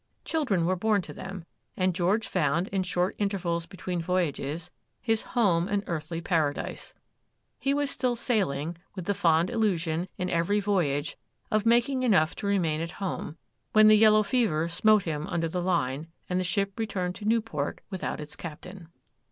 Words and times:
Children 0.25 0.65
were 0.65 0.75
born 0.75 1.03
to 1.03 1.13
them, 1.13 1.45
and 1.77 1.93
George 1.93 2.27
found, 2.27 2.69
in 2.69 2.81
short 2.81 3.15
intervals 3.19 3.67
between 3.67 4.01
voyages, 4.01 4.71
his 4.99 5.21
home 5.37 5.67
an 5.67 5.83
earthly 5.85 6.19
paradise. 6.21 6.95
He 7.59 7.71
was 7.75 7.91
still 7.91 8.15
sailing, 8.15 8.77
with 8.95 9.05
the 9.05 9.13
fond 9.13 9.51
illusion, 9.51 10.07
in 10.17 10.27
every 10.27 10.59
voyage, 10.59 11.17
of 11.51 11.67
making 11.67 12.01
enough 12.01 12.33
to 12.37 12.47
remain 12.47 12.81
at 12.81 12.93
home,—when 12.97 13.87
the 13.89 13.95
yellow 13.95 14.23
fever 14.23 14.67
smote 14.67 15.03
him 15.03 15.27
under 15.27 15.47
the 15.47 15.61
line, 15.61 16.07
and 16.27 16.39
the 16.39 16.43
ship 16.43 16.79
returned 16.79 17.13
to 17.17 17.25
Newport 17.25 17.81
without 17.91 18.19
its 18.19 18.35
captain. 18.35 18.87